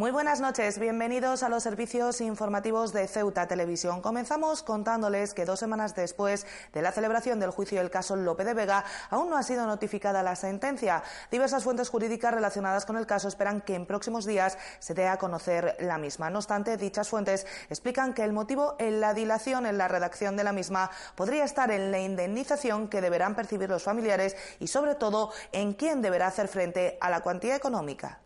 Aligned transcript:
Muy 0.00 0.12
buenas 0.12 0.40
noches, 0.40 0.78
bienvenidos 0.78 1.42
a 1.42 1.50
los 1.50 1.62
servicios 1.62 2.22
informativos 2.22 2.94
de 2.94 3.06
Ceuta 3.06 3.46
Televisión. 3.46 4.00
Comenzamos 4.00 4.62
contándoles 4.62 5.34
que 5.34 5.44
dos 5.44 5.60
semanas 5.60 5.94
después 5.94 6.46
de 6.72 6.80
la 6.80 6.90
celebración 6.90 7.38
del 7.38 7.50
juicio 7.50 7.80
del 7.80 7.90
caso 7.90 8.16
Lope 8.16 8.44
de 8.44 8.54
Vega, 8.54 8.82
aún 9.10 9.28
no 9.28 9.36
ha 9.36 9.42
sido 9.42 9.66
notificada 9.66 10.22
la 10.22 10.36
sentencia. 10.36 11.02
Diversas 11.30 11.64
fuentes 11.64 11.90
jurídicas 11.90 12.32
relacionadas 12.32 12.86
con 12.86 12.96
el 12.96 13.06
caso 13.06 13.28
esperan 13.28 13.60
que 13.60 13.74
en 13.74 13.84
próximos 13.84 14.24
días 14.24 14.56
se 14.78 14.94
dé 14.94 15.06
a 15.06 15.18
conocer 15.18 15.76
la 15.80 15.98
misma. 15.98 16.30
No 16.30 16.38
obstante, 16.38 16.78
dichas 16.78 17.10
fuentes 17.10 17.46
explican 17.68 18.14
que 18.14 18.24
el 18.24 18.32
motivo 18.32 18.76
en 18.78 19.02
la 19.02 19.12
dilación 19.12 19.66
en 19.66 19.76
la 19.76 19.88
redacción 19.88 20.34
de 20.34 20.44
la 20.44 20.52
misma 20.52 20.90
podría 21.14 21.44
estar 21.44 21.70
en 21.70 21.90
la 21.90 22.00
indemnización 22.00 22.88
que 22.88 23.02
deberán 23.02 23.34
percibir 23.34 23.68
los 23.68 23.82
familiares 23.82 24.34
y, 24.60 24.68
sobre 24.68 24.94
todo, 24.94 25.30
en 25.52 25.74
quién 25.74 26.00
deberá 26.00 26.28
hacer 26.28 26.48
frente 26.48 26.96
a 27.02 27.10
la 27.10 27.20
cuantía 27.20 27.54
económica. 27.54 28.20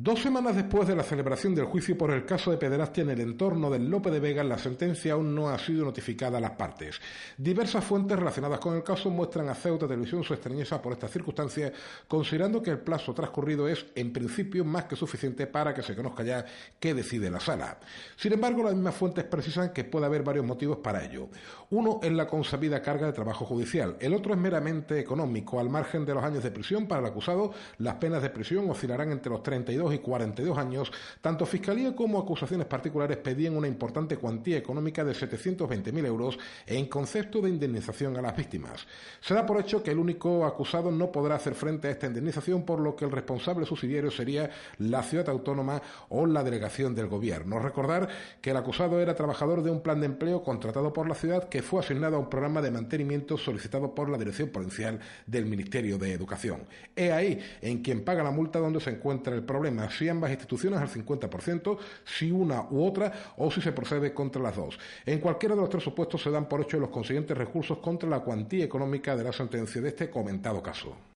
Dos 0.00 0.22
semanas 0.22 0.54
después 0.54 0.86
de 0.86 0.94
la 0.94 1.02
celebración 1.02 1.56
del 1.56 1.64
juicio 1.64 1.98
por 1.98 2.12
el 2.12 2.24
caso 2.24 2.52
de 2.52 2.56
pederastia 2.56 3.02
en 3.02 3.10
el 3.10 3.20
entorno 3.20 3.68
del 3.68 3.90
Lope 3.90 4.12
de 4.12 4.20
Vega, 4.20 4.44
la 4.44 4.56
sentencia 4.56 5.14
aún 5.14 5.34
no 5.34 5.48
ha 5.48 5.58
sido 5.58 5.84
notificada 5.84 6.38
a 6.38 6.40
las 6.40 6.52
partes. 6.52 7.00
Diversas 7.36 7.82
fuentes 7.82 8.16
relacionadas 8.16 8.60
con 8.60 8.76
el 8.76 8.84
caso 8.84 9.10
muestran 9.10 9.48
a 9.48 9.56
Ceuta 9.56 9.88
Televisión 9.88 10.22
su 10.22 10.34
extrañeza 10.34 10.80
por 10.80 10.92
estas 10.92 11.10
circunstancias, 11.10 11.72
considerando 12.06 12.62
que 12.62 12.70
el 12.70 12.78
plazo 12.78 13.12
transcurrido 13.12 13.66
es, 13.66 13.86
en 13.96 14.12
principio, 14.12 14.64
más 14.64 14.84
que 14.84 14.94
suficiente 14.94 15.48
para 15.48 15.74
que 15.74 15.82
se 15.82 15.96
conozca 15.96 16.22
ya 16.22 16.44
qué 16.78 16.94
decide 16.94 17.28
la 17.28 17.40
sala. 17.40 17.80
Sin 18.14 18.32
embargo, 18.32 18.62
las 18.62 18.74
mismas 18.74 18.94
fuentes 18.94 19.24
precisan 19.24 19.72
que 19.72 19.82
puede 19.82 20.06
haber 20.06 20.22
varios 20.22 20.46
motivos 20.46 20.78
para 20.78 21.04
ello. 21.04 21.28
Uno 21.70 21.98
es 22.04 22.12
la 22.12 22.28
consabida 22.28 22.82
carga 22.82 23.06
de 23.06 23.14
trabajo 23.14 23.44
judicial, 23.44 23.96
el 23.98 24.14
otro 24.14 24.32
es 24.32 24.38
meramente 24.38 25.00
económico. 25.00 25.58
Al 25.58 25.70
margen 25.70 26.06
de 26.06 26.14
los 26.14 26.22
años 26.22 26.44
de 26.44 26.52
prisión 26.52 26.86
para 26.86 27.00
el 27.00 27.08
acusado, 27.08 27.52
las 27.78 27.96
penas 27.96 28.22
de 28.22 28.30
prisión 28.30 28.70
oscilarán 28.70 29.10
entre 29.10 29.32
los 29.32 29.42
32 29.42 29.87
y 29.94 29.98
42 29.98 30.56
años, 30.58 30.92
tanto 31.20 31.46
Fiscalía 31.46 31.94
como 31.94 32.18
acusaciones 32.18 32.66
particulares 32.66 33.16
pedían 33.18 33.56
una 33.56 33.68
importante 33.68 34.16
cuantía 34.16 34.58
económica 34.58 35.04
de 35.04 35.12
720.000 35.12 36.06
euros 36.06 36.38
en 36.66 36.86
concepto 36.86 37.40
de 37.40 37.50
indemnización 37.50 38.16
a 38.16 38.22
las 38.22 38.36
víctimas. 38.36 38.86
Se 39.20 39.34
da 39.34 39.46
por 39.46 39.60
hecho 39.60 39.82
que 39.82 39.90
el 39.90 39.98
único 39.98 40.44
acusado 40.44 40.90
no 40.90 41.10
podrá 41.10 41.36
hacer 41.36 41.54
frente 41.54 41.88
a 41.88 41.90
esta 41.90 42.06
indemnización, 42.06 42.64
por 42.64 42.80
lo 42.80 42.96
que 42.96 43.04
el 43.04 43.10
responsable 43.10 43.66
subsidiario 43.66 44.10
sería 44.10 44.50
la 44.78 45.02
ciudad 45.02 45.28
autónoma 45.28 45.80
o 46.08 46.26
la 46.26 46.42
delegación 46.42 46.94
del 46.94 47.08
gobierno. 47.08 47.58
Recordar 47.58 48.08
que 48.40 48.50
el 48.50 48.56
acusado 48.56 49.00
era 49.00 49.14
trabajador 49.14 49.62
de 49.62 49.70
un 49.70 49.80
plan 49.80 50.00
de 50.00 50.06
empleo 50.06 50.42
contratado 50.42 50.92
por 50.92 51.08
la 51.08 51.14
ciudad 51.14 51.48
que 51.48 51.62
fue 51.62 51.80
asignado 51.80 52.16
a 52.16 52.20
un 52.20 52.30
programa 52.30 52.62
de 52.62 52.70
mantenimiento 52.70 53.36
solicitado 53.36 53.94
por 53.94 54.08
la 54.08 54.18
Dirección 54.18 54.50
Provincial 54.50 54.98
del 55.26 55.46
Ministerio 55.46 55.98
de 55.98 56.12
Educación. 56.12 56.66
Es 56.94 57.12
ahí 57.12 57.38
en 57.60 57.82
quien 57.82 58.04
paga 58.04 58.22
la 58.22 58.30
multa 58.30 58.58
donde 58.58 58.80
se 58.80 58.90
encuentra 58.90 59.34
el 59.34 59.42
problema 59.42 59.77
si 59.90 60.08
ambas 60.08 60.30
instituciones 60.30 60.80
al 60.80 60.88
50%, 60.88 61.78
si 62.04 62.30
una 62.30 62.62
u 62.70 62.84
otra 62.84 63.12
o 63.36 63.50
si 63.50 63.60
se 63.60 63.72
procede 63.72 64.12
contra 64.12 64.42
las 64.42 64.56
dos. 64.56 64.78
En 65.04 65.20
cualquiera 65.20 65.54
de 65.54 65.60
los 65.60 65.70
tres 65.70 65.84
supuestos 65.84 66.22
se 66.22 66.30
dan 66.30 66.48
por 66.48 66.60
hecho 66.60 66.78
los 66.78 66.90
consiguientes 66.90 67.36
recursos 67.36 67.78
contra 67.78 68.08
la 68.08 68.20
cuantía 68.20 68.64
económica 68.64 69.16
de 69.16 69.24
la 69.24 69.32
sentencia 69.32 69.80
de 69.80 69.88
este 69.88 70.10
comentado 70.10 70.62
caso. 70.62 71.07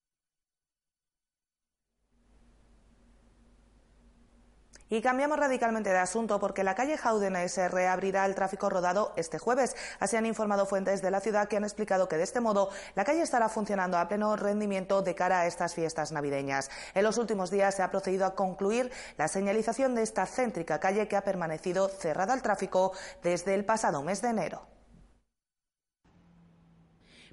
Y 4.92 5.00
cambiamos 5.00 5.38
radicalmente 5.38 5.88
de 5.88 5.96
asunto 5.96 6.38
porque 6.38 6.64
la 6.64 6.74
calle 6.74 6.98
Jaúdenes 6.98 7.52
se 7.52 7.66
reabrirá 7.66 8.26
el 8.26 8.34
tráfico 8.34 8.68
rodado 8.68 9.14
este 9.16 9.38
jueves. 9.38 9.74
Así 10.00 10.16
han 10.16 10.26
informado 10.26 10.66
fuentes 10.66 11.00
de 11.00 11.10
la 11.10 11.20
ciudad 11.20 11.48
que 11.48 11.56
han 11.56 11.64
explicado 11.64 12.10
que 12.10 12.18
de 12.18 12.24
este 12.24 12.40
modo 12.40 12.68
la 12.94 13.06
calle 13.06 13.22
estará 13.22 13.48
funcionando 13.48 13.96
a 13.96 14.06
pleno 14.06 14.36
rendimiento 14.36 15.00
de 15.00 15.14
cara 15.14 15.40
a 15.40 15.46
estas 15.46 15.74
fiestas 15.74 16.12
navideñas. 16.12 16.70
En 16.92 17.04
los 17.04 17.16
últimos 17.16 17.50
días 17.50 17.74
se 17.74 17.82
ha 17.82 17.90
procedido 17.90 18.26
a 18.26 18.34
concluir 18.34 18.92
la 19.16 19.28
señalización 19.28 19.94
de 19.94 20.02
esta 20.02 20.26
céntrica 20.26 20.78
calle 20.78 21.08
que 21.08 21.16
ha 21.16 21.24
permanecido 21.24 21.88
cerrada 21.88 22.34
al 22.34 22.42
tráfico 22.42 22.92
desde 23.22 23.54
el 23.54 23.64
pasado 23.64 24.02
mes 24.02 24.20
de 24.20 24.28
enero. 24.28 24.60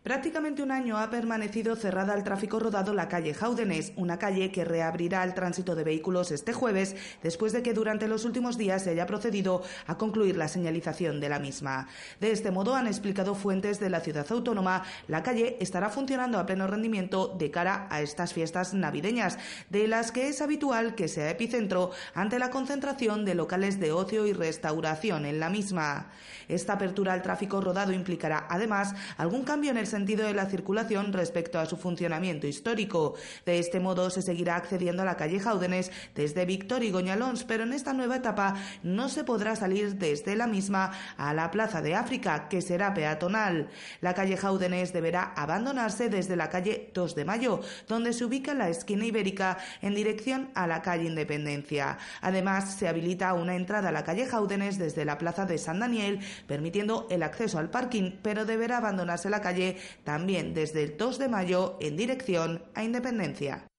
Prácticamente 0.04 0.64
un 0.64 0.72
año 0.72 0.98
ha 0.98 1.10
permanecido 1.10 1.76
cerrada 1.76 2.14
al 2.14 2.24
tráfico 2.24 2.58
rodado 2.58 2.94
la 2.94 3.10
calle 3.10 3.34
Jaúdenes, 3.34 3.92
una 3.98 4.18
calle 4.18 4.50
que 4.50 4.64
reabrirá 4.64 5.22
al 5.22 5.34
tránsito 5.34 5.76
de 5.76 5.84
vehículos 5.84 6.32
este 6.32 6.54
jueves, 6.54 6.96
después 7.22 7.52
de 7.52 7.62
que 7.62 7.74
durante 7.74 8.08
los 8.08 8.24
últimos 8.24 8.58
días 8.58 8.84
se 8.84 8.92
haya 8.92 9.06
procedido 9.06 9.62
a 9.88 9.98
concluir 9.98 10.38
la 10.38 10.48
señalización 10.48 11.20
de 11.20 11.28
la 11.28 11.40
misma. 11.40 11.90
De 12.22 12.32
este 12.32 12.50
modo, 12.50 12.76
han 12.76 12.88
explicado 12.88 13.36
fuentes 13.36 13.82
de 13.82 13.90
la 13.90 14.00
ciudad 14.00 14.26
autónoma, 14.30 14.84
la 15.10 15.22
calle 15.22 15.58
estará 15.60 15.90
funcionando 15.90 16.40
a 16.40 16.46
pleno 16.46 16.66
rendimiento 16.66 17.36
de 17.38 17.52
cara 17.52 17.88
a 17.90 18.02
estas 18.02 18.34
fiestas 18.34 18.74
navideñas, 18.74 19.38
de 19.70 19.90
las 19.90 20.14
que 20.14 20.30
es 20.30 20.42
habitual 20.42 20.96
que 20.96 21.10
sea 21.10 21.30
epicentro 21.30 21.92
ante 22.14 22.40
la 22.40 22.52
concentración 22.52 23.26
de 23.26 23.36
locales 23.36 23.82
de 23.82 23.92
ocio 23.92 24.26
y 24.28 24.32
restauración 24.32 25.26
en 25.26 25.42
la 25.42 25.50
misma. 25.50 26.10
Esta 26.48 26.74
apertura 26.74 27.14
al 27.14 27.22
tráfico 27.22 27.60
rodado 27.60 27.92
implicará, 27.92 28.48
además, 28.50 28.96
algún 29.18 29.44
cambio 29.44 29.72
en 29.72 29.78
el 29.78 29.89
sentido 29.90 30.26
de 30.26 30.34
la 30.34 30.46
circulación 30.46 31.12
respecto 31.12 31.60
a 31.60 31.66
su 31.66 31.76
funcionamiento 31.76 32.48
histórico. 32.48 33.16
De 33.46 33.60
este 33.60 33.80
modo 33.80 34.10
se 34.10 34.22
seguirá 34.22 34.56
accediendo 34.56 35.02
a 35.02 35.06
la 35.06 35.18
calle 35.18 35.40
Jaúdenes 35.40 35.92
desde 36.16 36.46
Víctor 36.46 36.84
y 36.84 36.92
Goñalons, 36.92 37.44
pero 37.44 37.64
en 37.64 37.74
esta 37.74 37.94
nueva 37.94 38.18
etapa 38.18 38.56
no 38.84 39.10
se 39.10 39.24
podrá 39.24 39.56
salir 39.56 39.96
desde 39.96 40.36
la 40.36 40.48
misma 40.48 40.92
a 41.18 41.34
la 41.34 41.52
Plaza 41.52 41.82
de 41.82 41.96
África, 41.96 42.48
que 42.48 42.62
será 42.62 42.94
peatonal. 42.94 43.70
La 44.02 44.14
calle 44.14 44.38
Jaúdenes 44.38 44.94
deberá 44.94 45.34
abandonarse 45.36 46.10
desde 46.10 46.36
la 46.36 46.50
calle 46.50 46.92
2 46.94 47.16
de 47.16 47.26
Mayo, 47.26 47.62
donde 47.88 48.14
se 48.14 48.26
ubica 48.26 48.54
la 48.54 48.70
esquina 48.70 49.06
ibérica 49.06 49.58
en 49.82 49.96
dirección 49.96 50.50
a 50.56 50.68
la 50.68 50.82
calle 50.82 51.08
Independencia. 51.08 51.98
Además, 52.22 52.76
se 52.76 52.88
habilita 52.88 53.34
una 53.34 53.56
entrada 53.56 53.90
a 53.90 53.92
la 53.92 54.04
calle 54.04 54.26
Jaúdenes 54.26 54.78
desde 54.78 55.06
la 55.06 55.18
Plaza 55.18 55.46
de 55.46 55.58
San 55.58 55.80
Daniel, 55.80 56.20
permitiendo 56.48 57.08
el 57.10 57.24
acceso 57.24 57.58
al 57.58 57.70
parking, 57.70 58.12
pero 58.22 58.46
deberá 58.46 58.78
abandonarse 58.78 59.30
la 59.30 59.42
calle 59.42 59.78
también 60.04 60.54
desde 60.54 60.84
el 60.84 60.98
2 60.98 61.20
de 61.20 61.30
mayo 61.30 61.78
en 61.80 61.98
dirección 61.98 62.64
a 62.74 62.84
Independencia. 62.84 63.70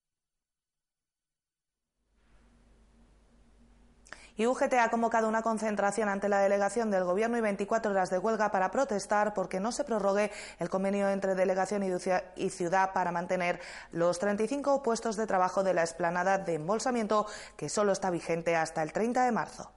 Y 4.41 4.47
UGT 4.47 4.73
ha 4.81 4.89
convocado 4.89 5.29
una 5.29 5.43
concentración 5.43 6.09
ante 6.09 6.31
la 6.31 6.39
delegación 6.39 6.91
del 6.91 7.05
Gobierno 7.05 7.37
y 7.37 7.43
24 7.43 7.91
horas 7.91 8.09
de 8.09 8.17
huelga 8.17 8.51
para 8.51 8.71
protestar 8.71 9.35
porque 9.35 9.61
no 9.61 9.71
se 9.71 9.85
prorrogue 9.85 10.31
el 10.59 10.71
convenio 10.71 11.11
entre 11.11 11.35
delegación 11.35 11.83
y 12.37 12.49
ciudad 12.49 12.95
para 12.95 13.13
mantener 13.13 13.61
los 13.93 14.19
35 14.19 14.83
puestos 14.83 15.17
de 15.17 15.27
trabajo 15.27 15.63
de 15.63 15.75
la 15.75 15.83
esplanada 15.83 16.39
de 16.39 16.55
embolsamiento 16.55 17.27
que 17.59 17.69
solo 17.69 17.93
está 17.93 18.09
vigente 18.09 18.57
hasta 18.57 18.83
el 18.83 18.95
30 18.95 19.27
de 19.27 19.33
marzo. 19.33 19.73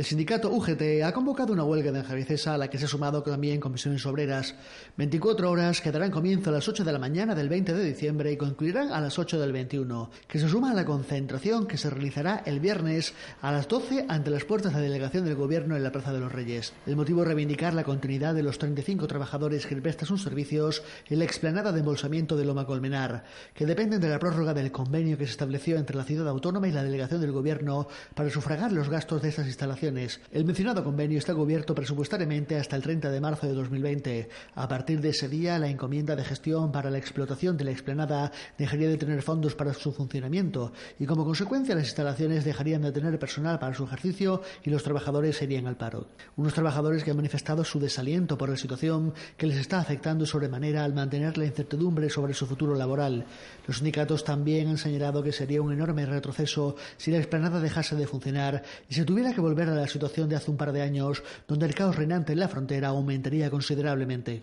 El 0.00 0.06
sindicato 0.06 0.50
UGT 0.50 1.02
ha 1.04 1.12
convocado 1.12 1.52
una 1.52 1.62
huelga 1.62 1.92
de 1.92 1.98
enjaviecesa 1.98 2.54
a 2.54 2.56
la 2.56 2.70
que 2.70 2.78
se 2.78 2.86
ha 2.86 2.88
sumado 2.88 3.22
también 3.22 3.60
comisiones 3.60 4.06
obreras. 4.06 4.54
24 4.96 5.50
horas 5.50 5.82
que 5.82 5.92
darán 5.92 6.10
comienzo 6.10 6.48
a 6.48 6.54
las 6.54 6.66
8 6.66 6.84
de 6.84 6.92
la 6.92 6.98
mañana 6.98 7.34
del 7.34 7.50
20 7.50 7.74
de 7.74 7.84
diciembre 7.84 8.32
y 8.32 8.38
concluirán 8.38 8.94
a 8.94 9.00
las 9.02 9.18
8 9.18 9.38
del 9.38 9.52
21, 9.52 10.10
que 10.26 10.38
se 10.38 10.48
suma 10.48 10.70
a 10.70 10.74
la 10.74 10.86
concentración 10.86 11.66
que 11.66 11.76
se 11.76 11.90
realizará 11.90 12.42
el 12.46 12.60
viernes 12.60 13.12
a 13.42 13.52
las 13.52 13.68
12 13.68 14.06
ante 14.08 14.30
las 14.30 14.46
puertas 14.46 14.72
de 14.72 14.78
la 14.78 14.84
delegación 14.84 15.26
del 15.26 15.34
Gobierno 15.34 15.76
en 15.76 15.82
la 15.82 15.92
Plaza 15.92 16.14
de 16.14 16.20
los 16.20 16.32
Reyes. 16.32 16.72
El 16.86 16.96
motivo 16.96 17.20
es 17.20 17.28
reivindicar 17.28 17.74
la 17.74 17.84
continuidad 17.84 18.34
de 18.34 18.42
los 18.42 18.56
35 18.56 19.06
trabajadores 19.06 19.66
que 19.66 19.76
prestan 19.76 20.08
sus 20.08 20.22
servicios 20.22 20.82
en 21.10 21.18
la 21.18 21.26
explanada 21.26 21.72
de 21.72 21.80
embolsamiento 21.80 22.38
de 22.38 22.46
Loma 22.46 22.64
Colmenar, 22.64 23.24
que 23.52 23.66
dependen 23.66 24.00
de 24.00 24.08
la 24.08 24.18
prórroga 24.18 24.54
del 24.54 24.72
convenio 24.72 25.18
que 25.18 25.26
se 25.26 25.32
estableció 25.32 25.76
entre 25.76 25.98
la 25.98 26.04
ciudad 26.04 26.26
autónoma 26.26 26.68
y 26.68 26.72
la 26.72 26.84
delegación 26.84 27.20
del 27.20 27.32
Gobierno 27.32 27.86
para 28.14 28.30
sufragar 28.30 28.72
los 28.72 28.88
gastos 28.88 29.20
de 29.20 29.28
estas 29.28 29.46
instalaciones 29.46 29.89
el 29.98 30.44
mencionado 30.44 30.84
convenio 30.84 31.18
está 31.18 31.34
cubierto 31.34 31.74
presupuestariamente 31.74 32.56
hasta 32.56 32.76
el 32.76 32.82
30 32.82 33.10
de 33.10 33.20
marzo 33.20 33.46
de 33.46 33.54
2020. 33.54 34.28
A 34.54 34.68
partir 34.68 35.00
de 35.00 35.10
ese 35.10 35.28
día, 35.28 35.58
la 35.58 35.68
encomienda 35.68 36.14
de 36.14 36.24
gestión 36.24 36.70
para 36.70 36.90
la 36.90 36.98
explotación 36.98 37.56
de 37.56 37.64
la 37.64 37.72
explanada 37.72 38.30
dejaría 38.56 38.88
de 38.88 38.96
tener 38.96 39.22
fondos 39.22 39.54
para 39.54 39.74
su 39.74 39.92
funcionamiento 39.92 40.72
y, 40.98 41.06
como 41.06 41.24
consecuencia, 41.24 41.74
las 41.74 41.86
instalaciones 41.86 42.44
dejarían 42.44 42.82
de 42.82 42.92
tener 42.92 43.18
personal 43.18 43.58
para 43.58 43.74
su 43.74 43.84
ejercicio 43.84 44.42
y 44.62 44.70
los 44.70 44.82
trabajadores 44.82 45.36
serían 45.36 45.66
al 45.66 45.76
paro. 45.76 46.06
Unos 46.36 46.54
trabajadores 46.54 47.02
que 47.02 47.10
han 47.10 47.16
manifestado 47.16 47.64
su 47.64 47.80
desaliento 47.80 48.38
por 48.38 48.48
la 48.48 48.56
situación 48.56 49.12
que 49.36 49.46
les 49.46 49.58
está 49.58 49.80
afectando 49.80 50.26
sobremanera 50.26 50.84
al 50.84 50.94
mantener 50.94 51.36
la 51.36 51.46
incertidumbre 51.46 52.10
sobre 52.10 52.34
su 52.34 52.46
futuro 52.46 52.74
laboral. 52.74 53.24
Los 53.66 53.78
sindicatos 53.78 54.24
también 54.24 54.68
han 54.68 54.78
señalado 54.78 55.22
que 55.22 55.32
sería 55.32 55.62
un 55.62 55.72
enorme 55.72 56.06
retroceso 56.06 56.76
si 56.96 57.10
la 57.10 57.18
explanada 57.18 57.60
dejase 57.60 57.96
de 57.96 58.06
funcionar 58.06 58.62
y 58.88 58.94
se 58.94 59.04
tuviera 59.04 59.32
que 59.32 59.40
volver 59.40 59.68
a 59.68 59.74
la 59.80 59.88
situación 59.88 60.28
de 60.28 60.36
hace 60.36 60.50
un 60.50 60.56
par 60.56 60.72
de 60.72 60.82
años, 60.82 61.22
donde 61.48 61.66
el 61.66 61.74
caos 61.74 61.96
reinante 61.96 62.32
en 62.32 62.40
la 62.40 62.48
frontera 62.48 62.88
aumentaría 62.88 63.50
considerablemente. 63.50 64.40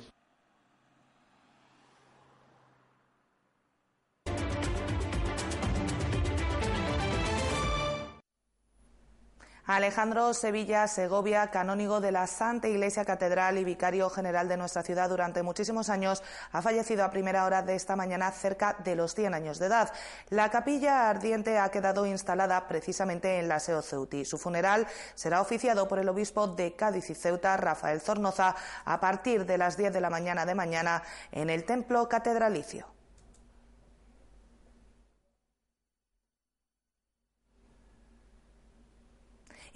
Alejandro 9.67 10.33
Sevilla 10.33 10.87
Segovia, 10.87 11.51
canónigo 11.51 11.99
de 11.99 12.13
la 12.13 12.25
Santa 12.25 12.69
Iglesia 12.69 13.03
Catedral 13.03 13.57
y 13.57 13.65
vicario 13.65 14.09
general 14.09 14.47
de 14.47 14.55
nuestra 14.55 14.81
ciudad 14.81 15.09
durante 15.09 15.43
muchísimos 15.43 15.89
años, 15.89 16.23
ha 16.53 16.61
fallecido 16.61 17.03
a 17.03 17.11
primera 17.11 17.43
hora 17.43 17.63
de 17.63 17.75
esta 17.75 17.97
mañana 17.97 18.31
cerca 18.31 18.77
de 18.85 18.95
los 18.95 19.13
100 19.13 19.33
años 19.33 19.59
de 19.59 19.65
edad. 19.65 19.91
La 20.29 20.49
capilla 20.49 21.09
ardiente 21.09 21.59
ha 21.59 21.69
quedado 21.69 22.05
instalada 22.05 22.65
precisamente 22.69 23.39
en 23.39 23.49
la 23.49 23.59
Seo 23.59 23.81
Ceuti. 23.81 24.23
Su 24.23 24.37
funeral 24.37 24.87
será 25.15 25.41
oficiado 25.41 25.89
por 25.89 25.99
el 25.99 26.07
obispo 26.07 26.47
de 26.47 26.73
Cádiz 26.77 27.09
y 27.09 27.15
Ceuta, 27.15 27.57
Rafael 27.57 27.99
Zornoza, 27.99 28.55
a 28.85 29.01
partir 29.01 29.45
de 29.45 29.57
las 29.57 29.75
10 29.75 29.91
de 29.91 29.99
la 29.99 30.09
mañana 30.09 30.45
de 30.45 30.55
mañana 30.55 31.03
en 31.33 31.49
el 31.49 31.65
templo 31.65 32.07
catedralicio. 32.07 32.96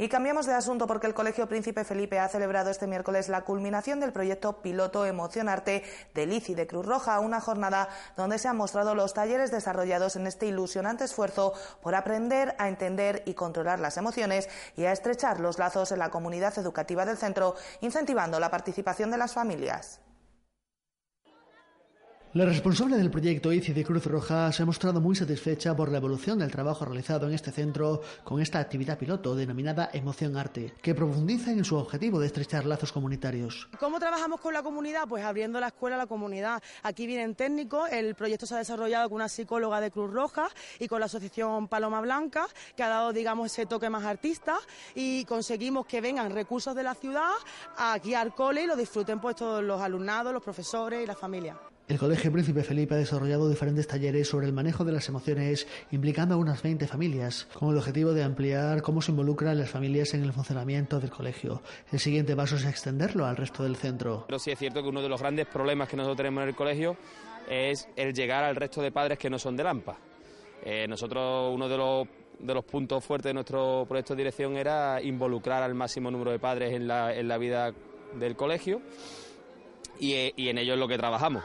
Y 0.02 0.10
cambiamos 0.10 0.48
de 0.48 0.56
asunto 0.56 0.88
porque 0.88 1.06
el 1.06 1.14
Colegio 1.14 1.48
Príncipe 1.48 1.84
Felipe 1.84 2.18
ha 2.18 2.28
celebrado 2.28 2.72
este 2.72 2.88
miércoles 2.88 3.30
la 3.30 3.42
culminación 3.42 4.00
del 4.00 4.12
proyecto 4.12 4.60
piloto 4.64 5.06
Emocionarte 5.06 5.84
de 6.16 6.26
Lici 6.26 6.56
de 6.56 6.66
Cruz 6.66 6.88
Roja, 6.88 7.20
una 7.20 7.40
jornada 7.40 7.88
donde 8.18 8.40
se 8.40 8.48
han 8.48 8.58
mostrado 8.58 8.96
los 8.96 9.14
talleres 9.14 9.52
desarrollados 9.52 10.16
en 10.16 10.26
este 10.26 10.48
ilusionante 10.48 11.04
esfuerzo 11.04 11.54
por 11.84 11.94
aprender 11.94 12.56
a 12.58 12.68
entender 12.68 13.22
y 13.28 13.36
controlar 13.36 13.80
las 13.80 13.96
emociones 13.98 14.50
y 14.76 14.86
a 14.86 14.92
estrechar 14.92 15.40
los 15.40 15.60
lazos 15.60 15.92
en 15.92 16.00
la 16.00 16.10
comunidad 16.10 16.58
educativa 16.58 17.06
del 17.06 17.18
centro, 17.18 17.54
incentivando 17.82 18.40
la 18.40 18.50
participación 18.50 19.12
de 19.12 19.20
las 19.20 19.36
familias. 19.36 20.02
La 22.34 22.46
responsable 22.46 22.96
del 22.96 23.12
proyecto 23.12 23.52
ICI 23.52 23.74
de 23.74 23.84
Cruz 23.84 24.06
Roja 24.06 24.54
se 24.54 24.64
ha 24.64 24.66
mostrado 24.66 25.02
muy 25.02 25.18
satisfecha 25.18 25.76
por 25.76 25.92
la 25.92 25.98
evolución 25.98 26.40
del 26.40 26.50
trabajo 26.50 26.86
realizado 26.86 27.28
en 27.28 27.34
este 27.34 27.52
centro 27.52 28.00
con 28.24 28.40
esta 28.42 28.58
actividad 28.58 28.98
piloto 28.98 29.36
denominada 29.36 29.90
Emoción 29.92 30.38
Arte, 30.38 30.74
que 30.82 30.96
profundiza 30.96 31.52
en 31.52 31.66
su 31.66 31.76
objetivo 31.76 32.22
de 32.22 32.28
estrechar 32.28 32.66
lazos 32.66 32.94
comunitarios. 32.94 33.68
¿Cómo 33.78 34.00
trabajamos 34.00 34.40
con 34.40 34.54
la 34.54 34.64
comunidad? 34.64 35.10
Pues 35.10 35.26
abriendo 35.26 35.60
la 35.60 35.68
escuela 35.68 35.98
a 35.98 36.00
la 36.00 36.08
comunidad. 36.08 36.64
Aquí 36.84 37.06
vienen 37.06 37.36
técnicos, 37.36 37.92
el 37.92 38.16
proyecto 38.16 38.46
se 38.46 38.56
ha 38.56 38.60
desarrollado 38.60 39.10
con 39.10 39.18
una 39.18 39.28
psicóloga 39.28 39.82
de 39.82 39.92
Cruz 39.92 40.10
Roja 40.10 40.48
y 40.80 40.88
con 40.88 41.02
la 41.02 41.08
asociación 41.08 41.68
Paloma 41.68 42.00
Blanca, 42.00 42.48
que 42.78 42.84
ha 42.84 42.88
dado, 42.88 43.12
digamos, 43.12 43.48
ese 43.48 43.66
toque 43.66 43.90
más 43.90 44.06
artista 44.06 44.56
y 44.96 45.26
conseguimos 45.26 45.86
que 45.86 46.00
vengan 46.00 46.32
recursos 46.32 46.74
de 46.78 46.84
la 46.84 46.96
ciudad 46.96 47.34
aquí 47.78 48.14
al 48.14 48.34
cole 48.34 48.64
y 48.64 48.68
lo 48.68 48.78
disfruten 48.78 49.20
pues 49.20 49.36
todos 49.36 49.62
los 49.62 49.82
alumnados, 49.82 50.32
los 50.32 50.42
profesores 50.42 51.04
y 51.04 51.06
la 51.06 51.16
familia. 51.16 51.60
El 51.92 52.00
Colegio 52.00 52.32
Príncipe 52.32 52.64
Felipe 52.64 52.96
ha 52.96 53.00
desarrollado 53.00 53.50
diferentes 53.50 53.86
talleres 53.86 54.30
sobre 54.30 54.48
el 54.48 54.54
manejo 54.54 54.86
de 54.86 54.94
las 54.94 55.10
emociones, 55.10 55.68
implicando 55.92 56.36
a 56.36 56.38
unas 56.38 56.64
20 56.64 56.88
familias, 56.88 57.50
con 57.54 57.72
el 57.72 57.78
objetivo 57.78 58.14
de 58.14 58.24
ampliar 58.24 58.82
cómo 58.82 59.02
se 59.02 59.12
involucran 59.12 59.58
las 59.58 59.70
familias 59.70 60.14
en 60.14 60.24
el 60.24 60.32
funcionamiento 60.32 61.02
del 61.02 61.10
colegio. 61.10 61.62
El 61.92 62.00
siguiente 62.00 62.34
paso 62.34 62.56
es 62.56 62.64
extenderlo 62.64 63.26
al 63.26 63.36
resto 63.36 63.64
del 63.64 63.76
centro. 63.76 64.24
Pero 64.26 64.40
sí 64.40 64.52
es 64.52 64.58
cierto 64.58 64.82
que 64.82 64.88
uno 64.88 65.02
de 65.02 65.10
los 65.10 65.20
grandes 65.20 65.48
problemas 65.48 65.90
que 65.90 65.98
nosotros 65.98 66.16
tenemos 66.16 66.44
en 66.44 66.48
el 66.48 66.56
colegio 66.56 66.96
es 67.50 67.90
el 67.98 68.14
llegar 68.14 68.46
al 68.46 68.56
resto 68.56 68.82
de 68.82 68.94
padres 68.94 69.20
que 69.20 69.30
no 69.30 69.38
son 69.38 69.58
de 69.58 69.64
Lampa. 69.66 69.98
Eh, 70.64 70.88
nosotros, 70.88 71.54
uno 71.54 71.68
de 71.68 71.76
los, 71.76 72.64
puntos 72.64 73.04
fuertes 73.04 73.32
de 73.32 73.34
nuestro 73.34 73.86
proyecto 73.86 74.14
de 74.16 74.20
dirección 74.20 74.56
era 74.56 75.02
involucrar 75.02 75.62
al 75.62 75.76
máximo 75.76 76.10
número 76.10 76.32
de 76.32 76.40
padres 76.40 76.74
en 76.74 76.88
la, 76.88 77.14
en 77.14 77.28
la 77.28 77.38
vida 77.38 77.74
del 78.18 78.38
colegio 78.38 78.82
y, 80.00 80.32
y 80.42 80.48
en 80.48 80.58
ello 80.58 80.76
es 80.76 80.80
lo 80.80 80.88
que 80.88 80.98
trabajamos 80.98 81.44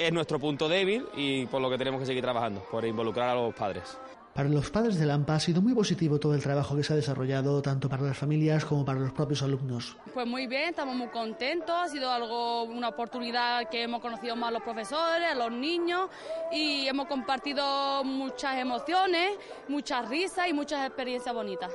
es 0.00 0.12
nuestro 0.12 0.38
punto 0.38 0.68
débil 0.68 1.06
y 1.14 1.44
por 1.46 1.60
lo 1.60 1.68
que 1.68 1.76
tenemos 1.76 2.00
que 2.00 2.06
seguir 2.06 2.22
trabajando, 2.22 2.62
por 2.70 2.84
involucrar 2.86 3.28
a 3.28 3.34
los 3.34 3.54
padres. 3.54 3.98
Para 4.32 4.48
los 4.48 4.70
padres 4.70 4.98
de 4.98 5.04
Lampa 5.04 5.34
ha 5.34 5.40
sido 5.40 5.60
muy 5.60 5.74
positivo 5.74 6.18
todo 6.18 6.34
el 6.34 6.42
trabajo 6.42 6.74
que 6.74 6.84
se 6.84 6.92
ha 6.92 6.96
desarrollado, 6.96 7.60
tanto 7.60 7.88
para 7.88 8.04
las 8.04 8.16
familias 8.16 8.64
como 8.64 8.84
para 8.84 9.00
los 9.00 9.12
propios 9.12 9.42
alumnos. 9.42 9.96
Pues 10.14 10.26
muy 10.26 10.46
bien, 10.46 10.70
estamos 10.70 10.96
muy 10.96 11.08
contentos, 11.08 11.74
ha 11.76 11.88
sido 11.88 12.10
algo, 12.10 12.62
una 12.62 12.88
oportunidad 12.88 13.68
que 13.68 13.82
hemos 13.82 14.00
conocido 14.00 14.36
más 14.36 14.48
a 14.48 14.52
los 14.52 14.62
profesores, 14.62 15.28
a 15.30 15.34
los 15.34 15.52
niños 15.52 16.08
y 16.52 16.86
hemos 16.86 17.06
compartido 17.06 18.02
muchas 18.04 18.56
emociones, 18.56 19.32
muchas 19.68 20.08
risas 20.08 20.48
y 20.48 20.54
muchas 20.54 20.86
experiencias 20.86 21.34
bonitas. 21.34 21.72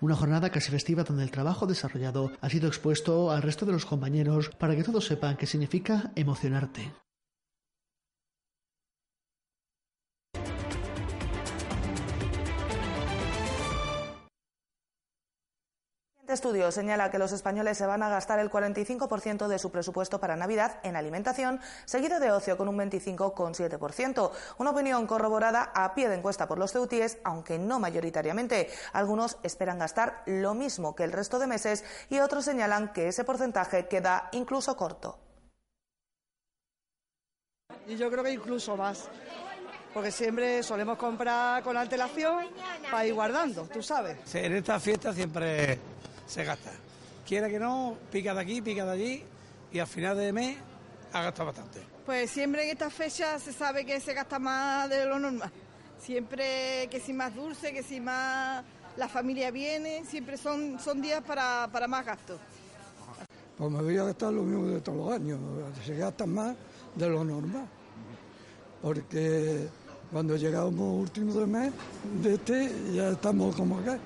Una 0.00 0.16
jornada 0.16 0.50
casi 0.50 0.72
festiva 0.72 1.04
donde 1.04 1.22
el 1.22 1.30
trabajo 1.30 1.66
desarrollado 1.66 2.32
ha 2.40 2.50
sido 2.50 2.66
expuesto 2.66 3.30
al 3.30 3.40
resto 3.40 3.64
de 3.64 3.72
los 3.72 3.86
compañeros 3.86 4.50
para 4.58 4.74
que 4.74 4.82
todos 4.82 5.06
sepan 5.06 5.36
qué 5.36 5.46
significa 5.46 6.10
emocionarte. 6.16 6.92
Estudio 16.32 16.72
señala 16.72 17.10
que 17.10 17.18
los 17.18 17.32
españoles 17.32 17.78
se 17.78 17.86
van 17.86 18.02
a 18.02 18.08
gastar 18.08 18.38
el 18.38 18.50
45% 18.50 19.46
de 19.46 19.58
su 19.58 19.70
presupuesto 19.70 20.18
para 20.18 20.36
Navidad 20.36 20.80
en 20.82 20.96
alimentación, 20.96 21.60
seguido 21.84 22.18
de 22.20 22.32
ocio 22.32 22.56
con 22.56 22.68
un 22.68 22.78
25,7%. 22.78 24.30
Una 24.58 24.70
opinión 24.70 25.06
corroborada 25.06 25.70
a 25.74 25.94
pie 25.94 26.08
de 26.08 26.16
encuesta 26.16 26.48
por 26.48 26.58
los 26.58 26.72
ceutíes, 26.72 27.18
aunque 27.24 27.58
no 27.58 27.78
mayoritariamente. 27.78 28.68
Algunos 28.92 29.38
esperan 29.42 29.78
gastar 29.78 30.22
lo 30.26 30.54
mismo 30.54 30.96
que 30.96 31.04
el 31.04 31.12
resto 31.12 31.38
de 31.38 31.46
meses 31.46 31.84
y 32.10 32.20
otros 32.20 32.44
señalan 32.44 32.92
que 32.92 33.08
ese 33.08 33.24
porcentaje 33.24 33.86
queda 33.86 34.28
incluso 34.32 34.76
corto. 34.76 35.18
Y 37.86 37.96
yo 37.96 38.10
creo 38.10 38.24
que 38.24 38.32
incluso 38.32 38.76
más 38.76 39.08
porque 39.92 40.10
siempre 40.10 40.62
solemos 40.62 40.96
comprar 40.96 41.62
con 41.62 41.76
antelación 41.76 42.46
para 42.90 43.06
ir 43.06 43.14
guardando, 43.14 43.64
tú 43.64 43.82
sabes. 43.82 44.34
En 44.34 44.54
esta 44.54 44.80
fiesta 44.80 45.12
siempre 45.12 45.78
se 46.26 46.44
gasta. 46.44 46.70
Quiera 47.26 47.48
que 47.48 47.58
no, 47.58 47.96
pica 48.10 48.34
de 48.34 48.40
aquí, 48.40 48.60
pica 48.60 48.84
de 48.84 48.92
allí 48.92 49.24
y 49.72 49.78
al 49.78 49.86
final 49.86 50.16
de 50.16 50.32
mes 50.32 50.56
ha 51.12 51.22
gastado 51.22 51.46
bastante. 51.46 51.80
Pues 52.04 52.30
siempre 52.30 52.64
en 52.64 52.70
estas 52.70 52.92
fechas 52.92 53.42
se 53.42 53.52
sabe 53.52 53.84
que 53.84 54.00
se 54.00 54.12
gasta 54.12 54.38
más 54.38 54.88
de 54.90 55.06
lo 55.06 55.18
normal. 55.18 55.50
Siempre 56.00 56.88
que 56.90 57.00
si 57.00 57.12
más 57.12 57.34
dulce, 57.34 57.72
que 57.72 57.82
si 57.82 58.00
más 58.00 58.64
la 58.96 59.08
familia 59.08 59.50
viene, 59.50 60.04
siempre 60.04 60.36
son, 60.36 60.78
son 60.80 61.00
días 61.00 61.22
para, 61.22 61.68
para 61.72 61.86
más 61.86 62.04
gastos. 62.04 62.40
Pues 63.56 63.70
me 63.70 63.82
voy 63.82 63.96
a 63.98 64.04
gastar 64.04 64.32
lo 64.32 64.42
mismo 64.42 64.66
de 64.66 64.80
todos 64.80 64.98
los 64.98 65.14
años, 65.14 65.38
se 65.86 65.96
gasta 65.96 66.26
más 66.26 66.56
de 66.96 67.08
lo 67.08 67.22
normal. 67.22 67.66
Porque 68.80 69.68
cuando 70.10 70.36
llegamos 70.36 71.00
último 71.00 71.32
de 71.34 71.46
mes 71.46 71.72
de 72.20 72.34
este 72.34 72.72
ya 72.92 73.10
estamos 73.10 73.54
como 73.54 73.78
acá 73.78 73.98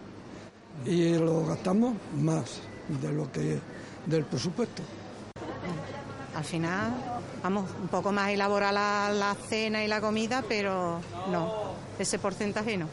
y 0.85 1.15
lo 1.15 1.47
gastamos 1.47 1.95
más 2.15 2.61
de 2.89 3.13
lo 3.13 3.31
que 3.31 3.61
del 4.07 4.25
presupuesto. 4.25 4.83
Al 6.35 6.45
final, 6.45 6.93
vamos, 7.43 7.71
un 7.81 7.89
poco 7.89 8.13
más 8.13 8.31
elaborar 8.31 8.75
la, 8.75 9.11
la 9.11 9.35
cena 9.35 9.83
y 9.83 9.89
la 9.89 10.01
comida, 10.01 10.45
pero 10.47 11.01
no, 11.31 11.73
ese 11.99 12.19
porcentaje 12.19 12.77
no. 12.77 12.89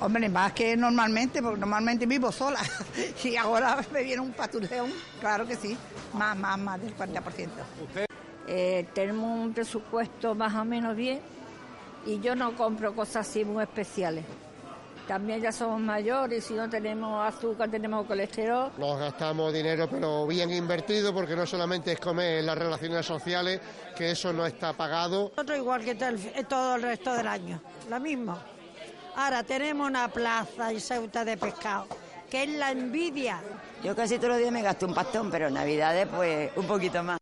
Hombre, 0.00 0.28
más 0.28 0.52
que 0.52 0.76
normalmente, 0.76 1.42
porque 1.42 1.60
normalmente 1.60 2.06
vivo 2.06 2.32
sola 2.32 2.60
y 3.24 3.36
ahora 3.36 3.84
me 3.92 4.02
viene 4.02 4.22
un 4.22 4.32
patuleón, 4.32 4.92
claro 5.20 5.46
que 5.46 5.56
sí, 5.56 5.76
más, 6.14 6.36
más, 6.36 6.58
más 6.58 6.80
del 6.80 6.96
40%. 6.96 7.48
Eh, 8.46 8.86
tenemos 8.94 9.38
un 9.38 9.52
presupuesto 9.52 10.34
más 10.34 10.54
o 10.54 10.64
menos 10.64 10.96
bien 10.96 11.20
y 12.06 12.20
yo 12.20 12.34
no 12.34 12.56
compro 12.56 12.94
cosas 12.94 13.28
así 13.28 13.44
muy 13.44 13.62
especiales. 13.62 14.24
También 15.10 15.40
ya 15.40 15.50
somos 15.50 15.80
mayores, 15.80 16.44
si 16.44 16.54
no 16.54 16.70
tenemos 16.70 17.26
azúcar, 17.26 17.68
tenemos 17.68 18.06
colesterol. 18.06 18.70
Nos 18.78 18.96
gastamos 18.96 19.52
dinero, 19.52 19.88
pero 19.90 20.24
bien 20.24 20.52
invertido, 20.52 21.12
porque 21.12 21.34
no 21.34 21.44
solamente 21.46 21.90
es 21.90 21.98
comer 21.98 22.38
en 22.38 22.46
las 22.46 22.56
relaciones 22.56 23.06
sociales, 23.06 23.60
que 23.96 24.12
eso 24.12 24.32
no 24.32 24.46
está 24.46 24.72
pagado. 24.72 25.30
Nosotros 25.30 25.58
igual 25.58 25.84
que 25.84 25.96
todo 26.48 26.76
el 26.76 26.82
resto 26.82 27.12
del 27.12 27.26
año, 27.26 27.60
lo 27.88 27.98
mismo. 27.98 28.38
Ahora 29.16 29.42
tenemos 29.42 29.88
una 29.88 30.06
plaza 30.06 30.70
en 30.70 30.80
Ceuta 30.80 31.24
de 31.24 31.36
pescado, 31.36 31.88
que 32.30 32.44
es 32.44 32.50
la 32.50 32.70
envidia. 32.70 33.42
Yo 33.82 33.96
casi 33.96 34.16
todos 34.16 34.28
los 34.28 34.38
días 34.38 34.52
me 34.52 34.62
gasto 34.62 34.86
un 34.86 34.94
pastón, 34.94 35.28
pero 35.28 35.48
en 35.48 35.54
Navidades 35.54 36.06
pues 36.06 36.52
un 36.54 36.66
poquito 36.68 37.02
más. 37.02 37.19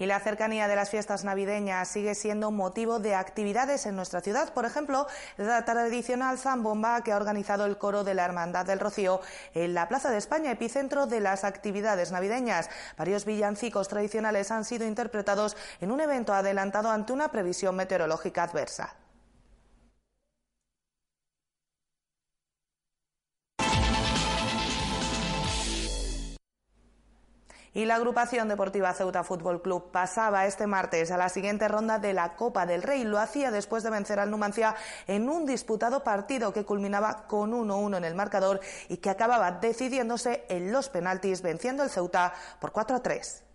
Y 0.00 0.06
la 0.06 0.18
cercanía 0.18 0.66
de 0.66 0.76
las 0.76 0.88
fiestas 0.88 1.24
navideñas 1.24 1.86
sigue 1.86 2.14
siendo 2.14 2.50
motivo 2.50 3.00
de 3.00 3.14
actividades 3.14 3.84
en 3.84 3.96
nuestra 3.96 4.22
ciudad. 4.22 4.50
Por 4.54 4.64
ejemplo, 4.64 5.06
la 5.36 5.62
tradicional 5.66 6.38
zambomba 6.38 7.02
que 7.02 7.12
ha 7.12 7.18
organizado 7.18 7.66
el 7.66 7.76
coro 7.76 8.02
de 8.02 8.14
la 8.14 8.24
Hermandad 8.24 8.64
del 8.64 8.80
Rocío 8.80 9.20
en 9.52 9.74
la 9.74 9.88
Plaza 9.88 10.10
de 10.10 10.16
España, 10.16 10.52
epicentro 10.52 11.06
de 11.06 11.20
las 11.20 11.44
actividades 11.44 12.12
navideñas. 12.12 12.70
Varios 12.96 13.26
villancicos 13.26 13.88
tradicionales 13.88 14.50
han 14.50 14.64
sido 14.64 14.86
interpretados 14.86 15.54
en 15.82 15.90
un 15.90 16.00
evento 16.00 16.32
adelantado 16.32 16.90
ante 16.90 17.12
una 17.12 17.30
previsión 17.30 17.76
meteorológica 17.76 18.44
adversa. 18.44 18.94
Y 27.72 27.84
la 27.84 27.94
agrupación 27.94 28.48
deportiva 28.48 28.92
Ceuta 28.94 29.22
Fútbol 29.22 29.62
Club 29.62 29.92
pasaba 29.92 30.46
este 30.46 30.66
martes 30.66 31.12
a 31.12 31.16
la 31.16 31.28
siguiente 31.28 31.68
ronda 31.68 32.00
de 32.00 32.12
la 32.12 32.34
Copa 32.34 32.66
del 32.66 32.82
Rey. 32.82 33.04
Lo 33.04 33.20
hacía 33.20 33.52
después 33.52 33.84
de 33.84 33.90
vencer 33.90 34.18
al 34.18 34.30
Numancia 34.30 34.74
en 35.06 35.28
un 35.28 35.46
disputado 35.46 36.02
partido 36.02 36.52
que 36.52 36.64
culminaba 36.64 37.28
con 37.28 37.52
1-1 37.52 37.98
en 37.98 38.04
el 38.04 38.16
marcador 38.16 38.60
y 38.88 38.96
que 38.96 39.10
acababa 39.10 39.52
decidiéndose 39.52 40.44
en 40.48 40.72
los 40.72 40.88
penaltis, 40.88 41.42
venciendo 41.42 41.84
el 41.84 41.90
Ceuta 41.90 42.34
por 42.60 42.72
4-3. 42.72 43.49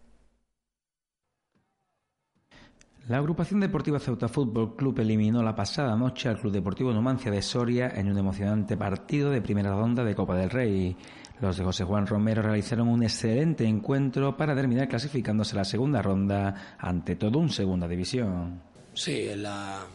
La 3.07 3.17
agrupación 3.19 3.59
deportiva 3.59 3.99
Ceuta 3.99 4.27
Fútbol 4.27 4.75
Club 4.75 4.99
eliminó 4.99 5.43
la 5.43 5.55
pasada 5.55 5.95
noche 5.95 6.27
al 6.27 6.39
Club 6.39 6.51
Deportivo 6.51 6.91
Numancia 6.91 7.29
de 7.29 7.43
Soria 7.43 7.91
en 7.95 8.09
un 8.09 8.17
emocionante 8.17 8.77
partido 8.77 9.29
de 9.29 9.43
primera 9.43 9.69
ronda 9.69 10.03
de 10.03 10.15
Copa 10.15 10.35
del 10.35 10.49
Rey. 10.49 10.97
Los 11.39 11.55
de 11.55 11.63
José 11.63 11.83
Juan 11.83 12.07
Romero 12.07 12.41
realizaron 12.41 12.87
un 12.87 13.03
excelente 13.03 13.63
encuentro 13.63 14.35
para 14.35 14.55
terminar 14.55 14.87
clasificándose 14.87 15.53
a 15.53 15.59
la 15.59 15.65
segunda 15.65 16.01
ronda 16.01 16.77
ante 16.79 17.15
todo 17.15 17.37
un 17.37 17.51
segunda 17.51 17.87
división. 17.87 18.59
Sí, 18.95 19.29
la, 19.35 19.85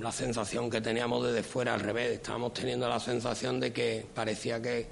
la, 0.00 0.10
sensación 0.10 0.70
que 0.70 0.80
teníamos 0.80 1.26
desde 1.26 1.42
fuera 1.42 1.74
al 1.74 1.80
revés. 1.80 2.12
Estábamos 2.12 2.54
teniendo 2.54 2.88
la 2.88 3.00
sensación 3.00 3.60
de 3.60 3.70
que 3.70 4.06
parecía 4.14 4.62
que, 4.62 4.88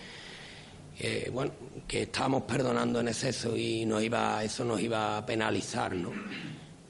bueno, 1.33 1.53
que 1.89 2.03
estábamos 2.03 2.43
perdonando 2.43 3.01
en 3.01 3.09
exceso 3.09 3.57
y 3.57 3.87
nos 3.87 4.03
iba, 4.03 4.45
eso 4.45 4.67
nos 4.67 4.79
iba 4.83 5.17
a 5.17 5.25
penalizar, 5.25 5.95
¿no? 5.95 6.11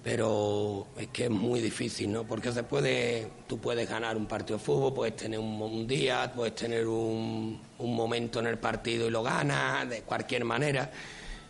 Pero 0.02 0.88
es 0.98 1.08
que 1.08 1.24
es 1.24 1.30
muy 1.30 1.60
difícil, 1.60 2.12
¿no? 2.12 2.24
Porque 2.24 2.50
se 2.50 2.64
puede, 2.64 3.28
tú 3.46 3.58
puedes 3.58 3.88
ganar 3.88 4.16
un 4.16 4.26
partido 4.26 4.58
de 4.58 4.64
fútbol, 4.64 4.92
puedes 4.92 5.16
tener 5.16 5.38
un, 5.38 5.86
día, 5.86 6.32
puedes 6.34 6.54
tener 6.56 6.86
un, 6.86 7.60
un, 7.78 7.94
momento 7.94 8.40
en 8.40 8.48
el 8.48 8.58
partido 8.58 9.06
y 9.06 9.10
lo 9.10 9.22
ganas 9.22 9.88
de 9.88 10.02
cualquier 10.02 10.44
manera, 10.44 10.90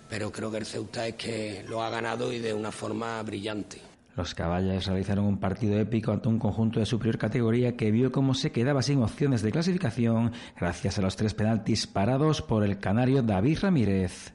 pero 0.09 0.31
creo 0.31 0.51
que 0.51 0.59
el 0.59 0.67
Ceuta 0.67 1.07
es 1.07 1.15
que 1.15 1.65
lo 1.67 1.83
ha 1.83 1.89
ganado 1.89 2.31
y 2.31 2.41
de 2.41 2.53
una 2.53 2.71
forma 2.71 3.23
brillante. 3.23 3.79
Los 4.15 4.35
caballos 4.35 4.85
realizaron 4.85 5.25
un 5.25 5.39
partido 5.39 5.81
épico 5.81 6.13
ante 6.13 6.29
un 6.29 6.39
conjunto 6.39 6.79
de 6.79 6.85
superior 6.85 7.17
categoría 7.17 7.79
que 7.79 7.91
vio 7.91 8.13
cómo 8.13 8.35
se 8.35 8.53
quedaba 8.53 8.83
sin 8.83 9.03
opciones 9.03 9.41
de 9.41 9.51
clasificación 9.51 10.33
gracias 10.61 10.99
a 10.99 11.03
los 11.03 11.17
tres 11.17 11.33
penaltis 11.33 11.87
parados 11.87 12.43
por 12.43 12.63
el 12.63 12.79
canario 12.79 13.23
David 13.23 13.61
Ramírez. 13.63 14.35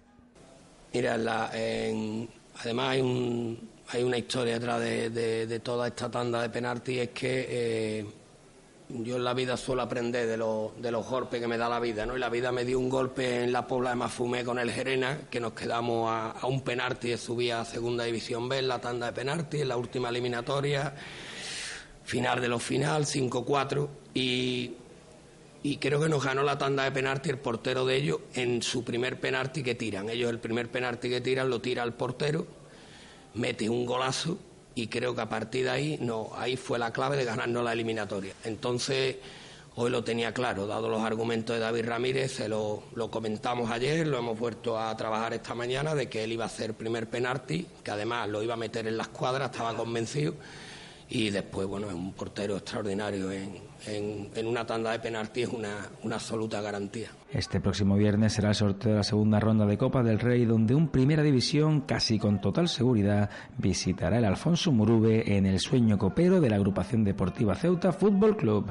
Mira, 0.91 1.15
la, 1.17 1.51
además 2.55 2.89
hay 2.89 3.01
un, 3.01 3.76
hay 3.89 4.03
una 4.03 4.17
historia 4.17 4.55
detrás 4.55 4.81
de, 4.81 5.61
toda 5.63 5.87
esta 5.87 6.11
tanda 6.11 6.41
de 6.41 6.49
penaltis, 6.49 6.99
es 6.99 7.09
que 7.09 7.45
eh, 7.49 8.05
yo 8.89 9.15
en 9.15 9.23
la 9.23 9.33
vida 9.33 9.55
suelo 9.55 9.81
aprender 9.81 10.27
de, 10.27 10.37
de 10.37 10.91
los 10.91 11.07
golpes 11.07 11.39
que 11.39 11.47
me 11.47 11.57
da 11.57 11.69
la 11.69 11.79
vida, 11.79 12.05
¿no? 12.05 12.17
Y 12.17 12.19
la 12.19 12.29
vida 12.29 12.51
me 12.51 12.65
dio 12.65 12.79
un 12.79 12.89
golpe 12.89 13.43
en 13.43 13.51
la 13.51 13.65
Pobla 13.65 13.91
de 13.91 13.95
Mafumé 13.95 14.43
con 14.43 14.59
el 14.59 14.71
Gerena, 14.71 15.21
que 15.29 15.39
nos 15.39 15.53
quedamos 15.53 16.09
a, 16.09 16.45
un 16.47 16.61
penalti 16.61 17.09
de 17.09 17.17
subir 17.17 17.53
a 17.53 17.63
Segunda 17.63 18.03
División 18.03 18.49
B 18.49 18.59
en 18.59 18.67
la 18.67 18.79
tanda 18.79 19.07
de 19.07 19.13
penaltis, 19.13 19.61
en 19.61 19.69
la 19.69 19.77
última 19.77 20.09
eliminatoria, 20.09 20.93
final 22.03 22.41
de 22.41 22.47
los 22.49 22.63
final, 22.63 23.05
5-4, 23.05 23.87
y, 24.13 24.73
y 25.63 25.77
creo 25.77 26.01
que 26.01 26.09
nos 26.09 26.23
ganó 26.25 26.43
la 26.43 26.57
tanda 26.57 26.83
de 26.83 26.91
penalti 26.91 27.29
el 27.29 27.39
portero 27.39 27.85
de 27.85 27.95
ellos 27.95 28.19
en 28.33 28.61
su 28.61 28.83
primer 28.83 29.17
penalti 29.19 29.63
que 29.63 29.75
tiran. 29.75 30.09
Ellos 30.09 30.29
el 30.29 30.39
primer 30.39 30.69
penalti 30.69 31.09
que 31.09 31.21
tiran 31.21 31.49
lo 31.49 31.61
tira 31.61 31.83
el 31.83 31.93
portero 31.93 32.56
mete 33.37 33.69
un 33.69 33.85
golazo 33.85 34.37
y 34.75 34.87
creo 34.87 35.15
que 35.15 35.21
a 35.21 35.29
partir 35.29 35.65
de 35.65 35.69
ahí, 35.71 35.97
no, 36.01 36.29
ahí 36.35 36.55
fue 36.55 36.77
la 36.77 36.91
clave 36.91 37.17
de 37.17 37.25
ganarnos 37.25 37.63
la 37.63 37.73
eliminatoria. 37.73 38.33
Entonces, 38.43 39.15
hoy 39.75 39.89
lo 39.89 40.03
tenía 40.03 40.33
claro, 40.33 40.67
dado 40.67 40.89
los 40.89 41.01
argumentos 41.01 41.55
de 41.55 41.59
David 41.59 41.85
Ramírez, 41.85 42.33
se 42.33 42.47
lo, 42.47 42.83
lo 42.93 43.09
comentamos 43.09 43.71
ayer, 43.71 44.05
lo 44.05 44.19
hemos 44.19 44.37
vuelto 44.37 44.79
a 44.79 44.95
trabajar 44.95 45.33
esta 45.33 45.55
mañana, 45.55 45.95
de 45.95 46.09
que 46.09 46.23
él 46.23 46.31
iba 46.31 46.43
a 46.43 46.47
hacer 46.47 46.73
primer 46.73 47.09
penalti, 47.09 47.65
que 47.83 47.91
además 47.91 48.29
lo 48.29 48.43
iba 48.43 48.53
a 48.53 48.57
meter 48.57 48.87
en 48.87 48.97
la 48.97 49.03
escuadra, 49.03 49.45
estaba 49.45 49.75
convencido 49.75 50.35
y 51.09 51.29
después, 51.29 51.67
bueno, 51.67 51.87
es 51.87 51.93
un 51.93 52.11
portero 52.13 52.57
extraordinario 52.57 53.31
en, 53.31 53.57
en, 53.85 54.47
una 54.47 54.65
tanda 54.65 54.91
de 54.91 54.99
penalti, 54.99 55.43
es 55.43 55.49
una, 55.49 55.89
una 56.03 56.15
absoluta 56.15 56.61
garantía. 56.61 57.09
Este 57.31 57.61
próximo 57.61 57.95
viernes 57.95 58.33
será 58.33 58.49
el 58.49 58.55
sorteo 58.55 58.91
de 58.91 58.97
la 58.97 59.03
segunda 59.03 59.39
ronda 59.39 59.65
de 59.65 59.77
Copa 59.77 60.03
del 60.03 60.19
Rey, 60.19 60.45
donde 60.45 60.75
un 60.75 60.89
Primera 60.89 61.23
División, 61.23 61.81
casi 61.81 62.19
con 62.19 62.41
total 62.41 62.67
seguridad, 62.67 63.29
visitará 63.57 64.17
el 64.17 64.25
Alfonso 64.25 64.71
Murube 64.71 65.37
en 65.37 65.45
el 65.45 65.59
sueño 65.59 65.97
copero 65.97 66.41
de 66.41 66.49
la 66.49 66.57
agrupación 66.57 67.03
deportiva 67.03 67.55
Ceuta 67.55 67.91
Fútbol 67.93 68.35
Club. 68.35 68.65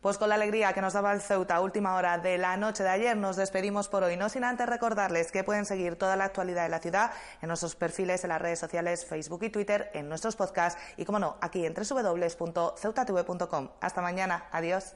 Pues 0.00 0.16
con 0.16 0.30
la 0.30 0.36
alegría 0.36 0.72
que 0.72 0.80
nos 0.80 0.94
daba 0.94 1.12
el 1.12 1.20
Ceuta 1.20 1.60
última 1.60 1.94
hora 1.94 2.16
de 2.16 2.38
la 2.38 2.56
noche 2.56 2.82
de 2.82 2.88
ayer, 2.88 3.14
nos 3.18 3.36
despedimos 3.36 3.88
por 3.88 4.02
hoy. 4.02 4.16
No 4.16 4.30
sin 4.30 4.44
antes 4.44 4.66
recordarles 4.66 5.30
que 5.30 5.44
pueden 5.44 5.66
seguir 5.66 5.96
toda 5.96 6.16
la 6.16 6.24
actualidad 6.24 6.62
de 6.62 6.70
la 6.70 6.78
ciudad 6.78 7.12
en 7.42 7.48
nuestros 7.48 7.76
perfiles 7.76 8.24
en 8.24 8.30
las 8.30 8.40
redes 8.40 8.58
sociales 8.58 9.04
Facebook 9.04 9.42
y 9.42 9.50
Twitter, 9.50 9.90
en 9.92 10.08
nuestros 10.08 10.36
podcasts 10.36 10.80
y, 10.96 11.04
como 11.04 11.18
no, 11.18 11.36
aquí 11.42 11.66
en 11.66 11.74
www.ceutatv.com. 11.74 13.68
Hasta 13.82 14.00
mañana. 14.00 14.46
Adiós. 14.52 14.94